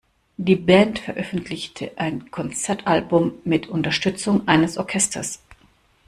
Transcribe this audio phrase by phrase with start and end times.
[0.37, 5.41] Die Band veröffentlichte ein Konzeptalbum mit Unterstützung eines Orchesters.